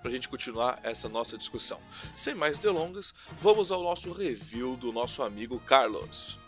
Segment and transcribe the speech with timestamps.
[0.00, 1.78] para a gente continuar essa nossa discussão.
[2.14, 6.38] Sem mais delongas, vamos ao nosso review do nosso amigo Carlos.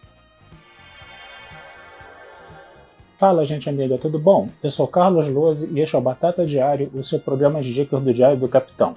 [3.16, 4.48] Fala, gente amiga, tudo bom?
[4.62, 8.02] Eu sou Carlos Lose e este é o Batata Diário, o seu programa de dicas
[8.02, 8.96] do Diário do Capitão.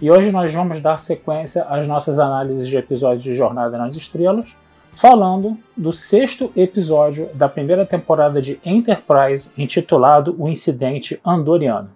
[0.00, 4.54] E hoje nós vamos dar sequência às nossas análises de episódios de Jornada nas Estrelas,
[4.94, 11.90] falando do sexto episódio da primeira temporada de Enterprise, intitulado O Incidente Andoriano.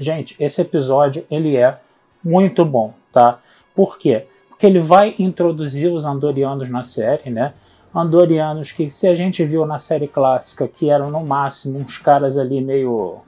[0.00, 1.78] Gente, esse episódio ele é
[2.24, 3.38] muito bom, tá?
[3.74, 4.26] Por quê?
[4.48, 7.52] Porque ele vai introduzir os Andorianos na série, né?
[7.94, 12.38] Andorianos que, se a gente viu na série clássica, que eram no máximo uns caras
[12.38, 13.18] ali meio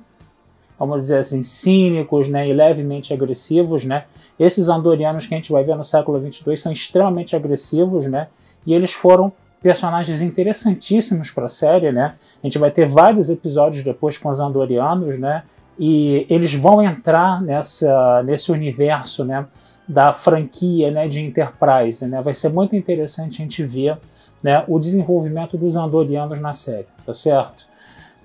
[0.79, 4.05] vamos dizer assim, cínicos né, e levemente agressivos, né?
[4.36, 8.27] Esses andorianos que a gente vai ver no século 22 são extremamente agressivos, né?
[8.67, 12.14] E eles foram personagens interessantíssimos para a série, né?
[12.42, 15.45] A gente vai ter vários episódios depois com os andorianos, né?
[15.78, 19.47] E eles vão entrar nessa, nesse universo, né?
[19.89, 21.09] Da franquia, né?
[21.09, 22.23] De Enterprise, né?
[22.23, 23.97] Vai ser muito interessante a gente ver,
[24.42, 24.64] né?
[24.69, 27.67] O desenvolvimento dos andorianos na série, tá certo?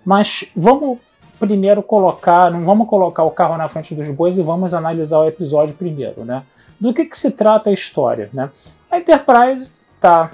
[0.05, 0.99] Mas vamos
[1.39, 5.27] primeiro colocar, não vamos colocar o carro na frente dos bois e vamos analisar o
[5.27, 6.43] episódio primeiro, né?
[6.79, 8.49] Do que, que se trata a história, né?
[8.89, 10.29] A Enterprise está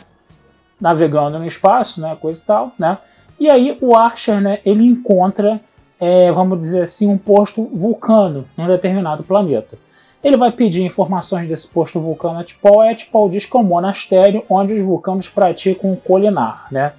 [0.79, 2.97] navegando no espaço, né, coisa e tal, né?
[3.39, 5.59] E aí o Archer, né, ele encontra,
[6.03, 9.77] é, vamos dizer assim, um posto vulcano em um determinado planeta.
[10.23, 14.43] Ele vai pedir informações desse posto vulcano a e a diz que é um monastério
[14.49, 16.91] onde os vulcanos praticam o colinar, né?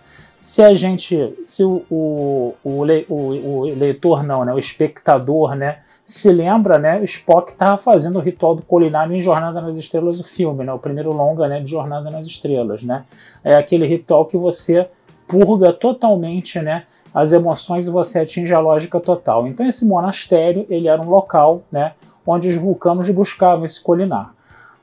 [0.45, 6.31] se a gente, se o, o, o, o, leitor não, né, o espectador, né, se
[6.31, 10.23] lembra, né, o Spock estava fazendo o ritual do culinário em Jornada nas Estrelas, o
[10.23, 13.05] filme, né, o primeiro longa, né, de Jornada nas Estrelas, né,
[13.43, 14.87] é aquele ritual que você
[15.27, 16.85] purga totalmente, né,
[17.15, 19.47] as emoções e você atinge a lógica total.
[19.47, 21.93] Então esse monastério, ele era um local, né,
[22.27, 24.35] onde os vulcanos buscavam esse culinar.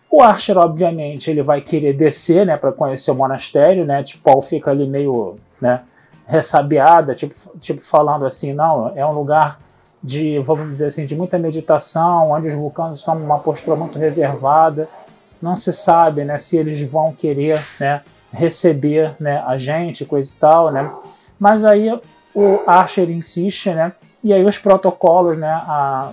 [0.09, 4.03] O Archer, obviamente, ele vai querer descer, né, para conhecer o monastério, né?
[4.03, 5.83] Tipo, Paul fica ali meio, né,
[6.27, 9.59] ressabiada, tipo, tipo falando assim, não, é um lugar
[10.03, 14.89] de, vamos dizer assim, de muita meditação, onde os vulcanos estão numa postura muito reservada.
[15.41, 18.01] Não se sabe, né, se eles vão querer, né,
[18.33, 20.91] receber, né, a gente, coisa e tal, né?
[21.39, 21.89] Mas aí
[22.35, 23.93] o Archer insiste, né?
[24.23, 26.11] E aí os protocolos, né, a,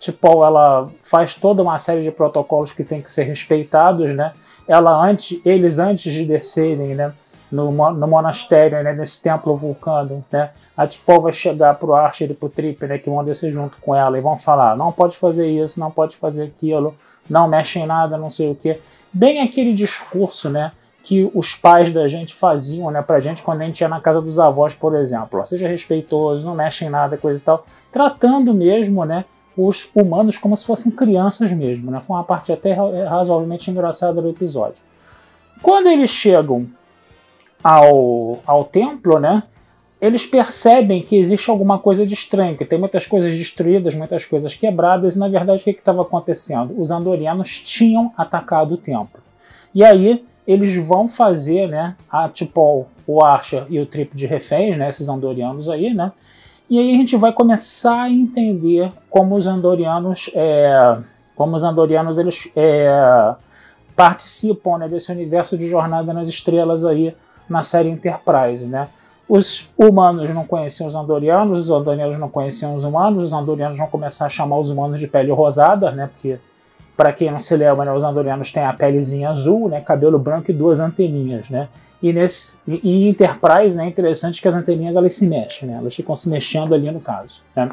[0.00, 4.32] Tipo, ela faz toda uma série de protocolos que tem que ser respeitados, né?
[4.66, 7.12] Ela antes, eles antes de descerem, né,
[7.52, 10.50] no, no monastério, né, nesse templo vulcano, né?
[10.74, 13.94] A Tipo vai chegar pro Archer e pro Trip, né, que vão descer junto com
[13.94, 16.94] ela e vão falar: "Não pode fazer isso, não pode fazer aquilo,
[17.28, 18.80] não mexe em nada, não sei o quê".
[19.12, 23.64] Bem aquele discurso, né, que os pais da gente faziam, né, pra gente quando a
[23.64, 25.44] gente ia na casa dos avós, por exemplo.
[25.46, 29.24] Seja respeitoso, não mexe em nada, coisa e tal, tratando mesmo, né,
[29.56, 31.90] os humanos como se fossem crianças mesmo.
[31.90, 32.00] Né?
[32.00, 34.76] Foi uma parte até razoavelmente engraçada do episódio.
[35.62, 36.66] Quando eles chegam
[37.62, 39.42] ao, ao templo, né,
[40.00, 44.54] eles percebem que existe alguma coisa de estranho, que tem muitas coisas destruídas, muitas coisas
[44.54, 46.80] quebradas, e na verdade o que estava acontecendo?
[46.80, 49.20] Os andorianos tinham atacado o templo.
[49.74, 54.76] E aí eles vão fazer, né, a tipo o Archer e o Trip de reféns,
[54.76, 56.12] né, esses andorianos aí, né,
[56.68, 60.94] e aí a gente vai começar a entender como os andorianos, é,
[61.34, 63.34] como os andorianos eles é,
[63.96, 67.14] participam né, desse universo de Jornada nas Estrelas aí
[67.48, 68.88] na série Enterprise, né?
[69.28, 73.88] Os humanos não conheciam os andorianos, os andorianos não conheciam os humanos, os andorianos vão
[73.88, 76.08] começar a chamar os humanos de pele rosada, né?
[76.12, 76.38] Porque
[77.00, 80.50] para quem não se lembra, né, os andorianos têm a pelezinha azul, né, cabelo branco
[80.50, 81.62] e duas anteninhas, né?
[82.02, 85.78] E nesse em Enterprise, né, é interessante que as anteninhas elas se mexem, né?
[85.78, 87.70] Elas ficam se mexendo ali no caso, né?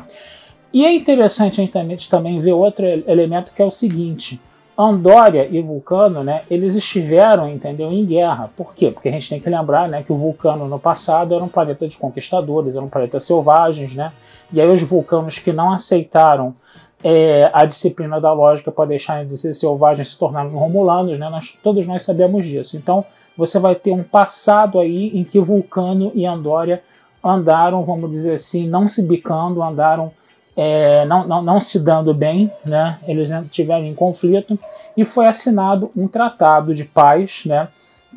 [0.71, 4.39] E é interessante a gente também ver outro elemento que é o seguinte:
[4.77, 8.49] Andória e Vulcano, né, eles estiveram, entendeu, em guerra.
[8.55, 8.91] Por quê?
[8.91, 11.85] Porque a gente tem que lembrar, né, que o Vulcano no passado era um planeta
[11.85, 14.13] de conquistadores, era um planeta selvagens, né?
[14.53, 16.55] E aí os vulcanos que não aceitaram
[17.09, 21.29] é, a disciplina da lógica para deixarem de ser selvagens se tornaram romulanos, né?
[21.29, 22.75] Nós, todos nós sabemos disso.
[22.75, 23.05] Então
[23.37, 26.83] você vai ter um passado aí em que Vulcano e Andória
[27.23, 30.11] andaram, vamos dizer assim, não se bicando, andaram
[30.57, 32.97] é, não, não, não, se dando bem, né?
[33.07, 34.59] eles estiveram em conflito,
[34.97, 37.69] e foi assinado um tratado de paz né?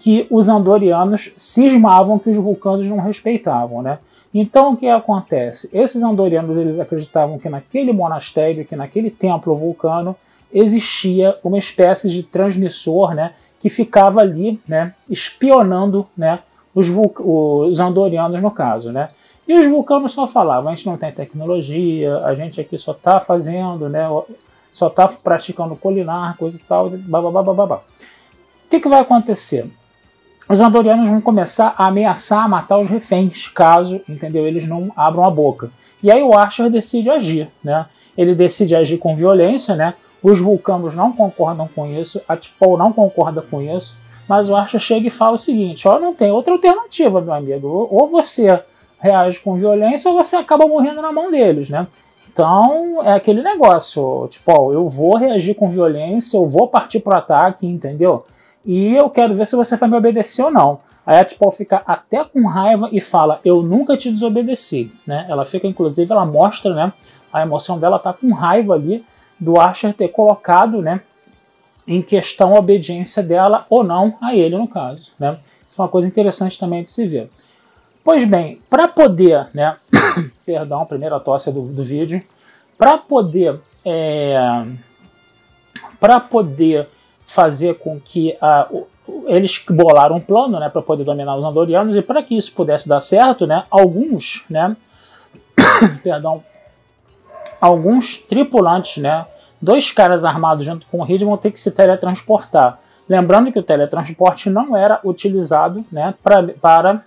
[0.02, 3.82] que os andorianos cismavam que os vulcanos não respeitavam.
[3.82, 3.98] Né?
[4.32, 5.68] Então o que acontece?
[5.72, 10.14] Esses andorianos eles acreditavam que naquele monastério, que naquele templo vulcano,
[10.52, 13.32] existia uma espécie de transmissor né?
[13.60, 14.94] que ficava ali né?
[15.08, 16.40] espionando né?
[16.74, 18.92] os, os andorianos no caso.
[18.92, 19.08] Né?
[19.48, 23.18] E os vulcanos só falavam, a gente não tem tecnologia, a gente aqui só está
[23.18, 24.02] fazendo, né,
[24.72, 27.76] só está praticando colinar, coisa e tal, babá.
[27.76, 29.68] O que, que vai acontecer?
[30.50, 35.30] Os andorianos vão começar a ameaçar matar os reféns, caso, entendeu, eles não abram a
[35.30, 35.70] boca.
[36.02, 37.86] E aí o Archer decide agir, né?
[38.18, 39.94] Ele decide agir com violência, né?
[40.20, 43.96] Os vulcanos não concordam com isso, a Tipol não concorda com isso,
[44.28, 47.86] mas o Archer chega e fala o seguinte: ó, não tem outra alternativa, meu amigo.
[47.88, 48.60] Ou você
[48.98, 51.86] reage com violência ou você acaba morrendo na mão deles, né?
[52.32, 57.16] Então é aquele negócio, tipo, ó, eu vou reagir com violência, eu vou partir pro
[57.16, 58.24] ataque, entendeu?
[58.64, 60.80] E eu quero ver se você vai me obedecer ou não.
[61.06, 64.92] Aí a Tipol fica até com raiva e fala: Eu nunca te desobedeci.
[65.06, 65.26] Né?
[65.28, 66.92] Ela fica, inclusive, ela mostra né,
[67.32, 69.04] a emoção dela, tá com raiva ali
[69.38, 71.00] do Archer ter colocado né,
[71.86, 75.10] em questão a obediência dela ou não a ele, no caso.
[75.18, 75.38] Né?
[75.68, 77.30] Isso é uma coisa interessante também de se ver.
[78.04, 79.76] Pois bem, para poder, né,
[80.44, 82.22] perdão, primeira tosse do, do vídeo,
[82.76, 84.38] para poder, é,
[85.98, 86.88] para poder
[87.32, 88.68] fazer com que a,
[89.26, 92.88] eles bolaram um plano, né, para poder dominar os andorianos e para que isso pudesse
[92.88, 94.76] dar certo, né, alguns, né,
[96.02, 96.42] perdão,
[97.60, 99.26] alguns tripulantes, né,
[99.60, 102.78] dois caras armados junto com o Reed vão ter que se teletransportar.
[103.08, 107.04] Lembrando que o teletransporte não era utilizado, né, pra, para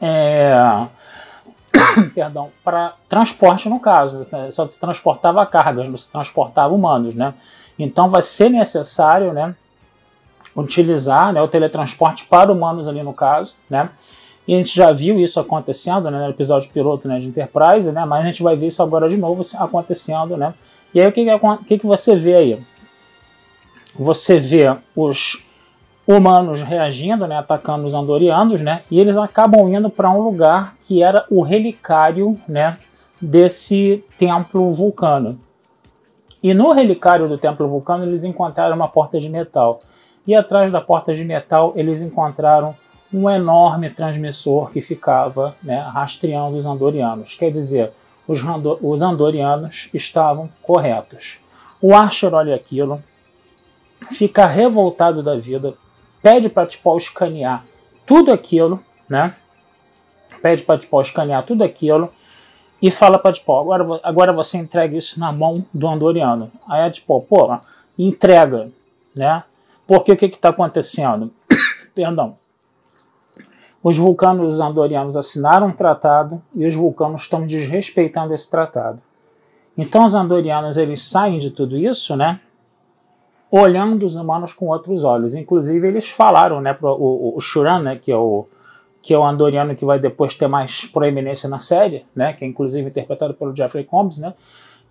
[0.00, 0.56] é,
[2.14, 4.50] perdão, para transporte no caso, né?
[4.50, 7.32] só se transportava cargas, não se transportava humanos, né?
[7.78, 9.54] Então vai ser necessário, né,
[10.54, 13.88] utilizar né, o teletransporte para humanos ali no caso, né?
[14.46, 18.04] E a gente já viu isso acontecendo né, no episódio piloto né, de Enterprise, né?
[18.04, 20.52] Mas a gente vai ver isso agora de novo acontecendo, né?
[20.92, 21.24] E aí o que,
[21.66, 22.62] que, que você vê aí?
[23.94, 25.42] Você vê os
[26.06, 31.02] humanos reagindo, né, atacando os andorianos, né, e eles acabam indo para um lugar que
[31.02, 32.76] era o relicário, né,
[33.20, 35.38] desse templo vulcano.
[36.42, 39.80] E no relicário do templo vulcano eles encontraram uma porta de metal.
[40.26, 42.74] E atrás da porta de metal eles encontraram
[43.12, 47.34] um enorme transmissor que ficava né, rastreando os andorianos.
[47.34, 47.92] Quer dizer,
[48.26, 48.40] os,
[48.80, 51.36] os andorianos estavam corretos.
[51.80, 53.02] O Archer olha aquilo,
[54.12, 55.74] fica revoltado da vida,
[56.22, 57.64] pede para Tipol escanear
[58.06, 59.34] tudo aquilo, né?
[60.40, 62.10] Pede para Tipol escanear tudo aquilo
[62.82, 66.50] e fala para Tipol, agora, agora você entrega isso na mão do Andoriano.
[66.68, 67.56] Aí a Tipol, pô,
[67.96, 68.70] entrega,
[69.14, 69.44] né?
[69.86, 71.30] Porque o que está acontecendo?
[71.94, 72.34] Perdão.
[73.82, 79.00] Os vulcanos os andorianos assinaram um tratado e os vulcanos estão desrespeitando esse tratado.
[79.78, 82.40] Então os andorianos eles saem de tudo isso, né?
[83.52, 85.34] olhando os humanos com outros olhos.
[85.34, 88.46] Inclusive, eles falaram, né, pro, o, o Shuran, né, que é o,
[89.02, 92.48] que é o andoriano que vai depois ter mais proeminência na série, né, que é
[92.48, 94.32] inclusive interpretado pelo Jeffrey Combs, né,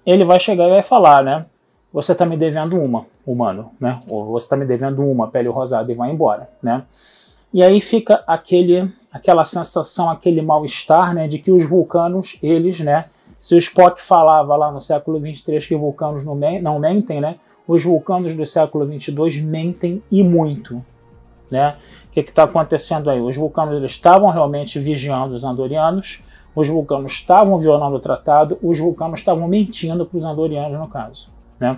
[0.05, 1.45] ele vai chegar e vai falar, né,
[1.93, 5.89] você está me devendo uma, humano, né, ou você está me devendo uma pele rosada
[5.91, 6.83] e vai embora, né.
[7.53, 13.05] E aí fica aquele, aquela sensação, aquele mal-estar, né, de que os vulcanos, eles, né,
[13.39, 17.37] se o Spock falava lá no século 23 que vulcanos não, não mentem, né,
[17.67, 20.83] os vulcanos do século 22 mentem e muito.
[21.51, 21.75] Né?
[22.07, 23.19] O que está acontecendo aí?
[23.19, 26.23] Os vulcanos eles estavam realmente vigiando os andorianos,
[26.55, 31.29] os vulcanos estavam violando o tratado, os vulcanos estavam mentindo para os andorianos, no caso.
[31.59, 31.77] Né?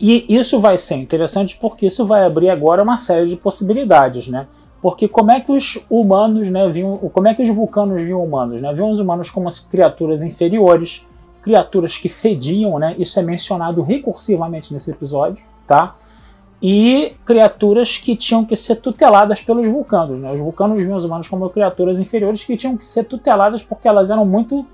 [0.00, 4.48] E isso vai ser interessante porque isso vai abrir agora uma série de possibilidades, né?
[4.80, 8.60] Porque como é que os humanos, né, viam, como é que os vulcanos viam humanos,
[8.60, 8.74] né?
[8.74, 11.06] Viam os humanos como criaturas inferiores,
[11.40, 12.96] criaturas que fediam, né?
[12.98, 15.92] Isso é mencionado recursivamente nesse episódio, tá?
[16.62, 20.32] E criaturas que tinham que ser tuteladas pelos vulcanos, né?
[20.32, 24.10] Os vulcanos viam os humanos como criaturas inferiores que tinham que ser tuteladas porque elas
[24.10, 24.64] eram muito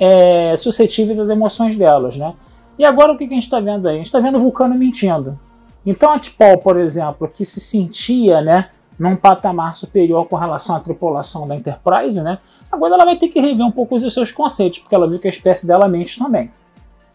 [0.00, 2.32] é, suscetíveis às emoções delas, né?
[2.78, 3.94] E agora o que a gente está vendo aí?
[3.94, 5.38] A gente está vendo o Vulcano mentindo.
[5.84, 10.80] Então a T'Pol, por exemplo, que se sentia, né, num patamar superior com relação à
[10.80, 12.38] tripulação da Enterprise, né?
[12.72, 15.26] Agora ela vai ter que rever um pouco os seus conceitos, porque ela viu que
[15.26, 16.50] a espécie dela mente também,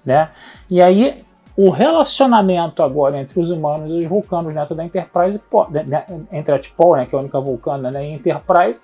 [0.05, 0.29] né?
[0.69, 1.11] E aí
[1.55, 5.41] o relacionamento agora entre os humanos e os vulcanos dentro da Enterprise,
[6.31, 8.81] entre a T'Pol, né, que é a única vulcana, né, e a Enterprise,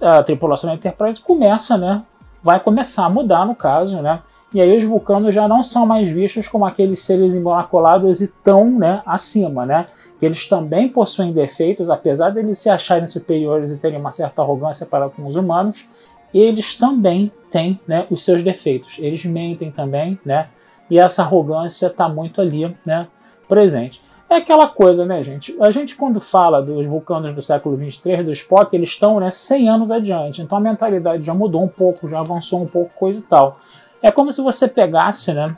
[0.00, 2.04] a tripulação da Enterprise começa, né,
[2.42, 4.20] vai começar a mudar no caso, né?
[4.52, 8.78] E aí os vulcanos já não são mais vistos como aqueles seres imaculados e tão
[8.78, 9.86] né, acima, né?
[10.20, 14.42] Que eles também possuem defeitos, apesar de eles se acharem superiores e terem uma certa
[14.42, 15.88] arrogância para com os humanos,
[16.32, 18.94] eles também têm né, os seus defeitos.
[18.98, 20.46] Eles mentem também, né?
[20.90, 23.06] E essa arrogância está muito ali, né?
[23.48, 24.02] Presente.
[24.28, 25.56] É aquela coisa, né, gente?
[25.60, 29.68] A gente, quando fala dos vulcanos do século 23, do Spock, eles estão né, 100
[29.68, 30.42] anos adiante.
[30.42, 33.56] Então a mentalidade já mudou um pouco, já avançou um pouco, coisa e tal.
[34.02, 35.54] É como se você pegasse né,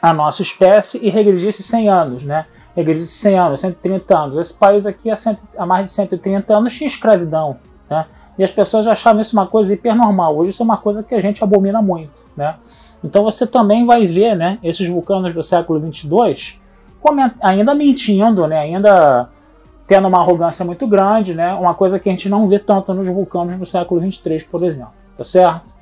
[0.00, 2.46] a nossa espécie e regredisse 100 anos, né?
[2.74, 4.38] Regredisse 100 anos, 130 anos.
[4.38, 7.58] Esse país aqui há, cento, há mais de 130 anos tinha escravidão,
[7.90, 8.06] né?
[8.38, 10.36] E as pessoas achavam isso uma coisa hipernormal.
[10.36, 12.56] Hoje isso é uma coisa que a gente abomina muito, né?
[13.02, 16.60] Então você também vai ver, né, esses vulcanos do século 22
[17.40, 18.58] ainda mentindo, né?
[18.60, 19.28] Ainda
[19.86, 21.54] tendo uma arrogância muito grande, né?
[21.54, 24.92] Uma coisa que a gente não vê tanto nos vulcanos do século 23, por exemplo,
[25.16, 25.74] tá certo?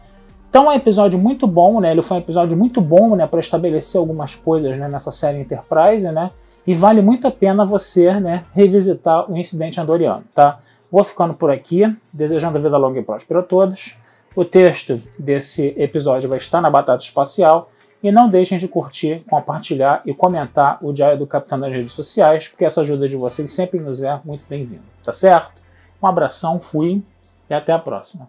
[0.49, 1.91] Então é um episódio muito bom, né?
[1.91, 6.11] Ele foi um episódio muito bom, né, para estabelecer algumas coisas, né, nessa série Enterprise,
[6.13, 6.31] né?
[6.67, 10.59] E vale muito a pena você, né, revisitar o incidente andoriano, tá?
[10.91, 11.83] Vou ficando por aqui,
[12.13, 13.97] desejando vida longa e próspera a todos.
[14.37, 17.71] O texto desse episódio vai estar na Batata Espacial.
[18.03, 22.47] E não deixem de curtir, compartilhar e comentar o Diário do Capitão nas redes sociais,
[22.47, 25.63] porque essa ajuda de vocês sempre nos é muito bem-vinda, tá certo?
[26.01, 27.03] Um abração, fui
[27.49, 28.29] e até a próxima.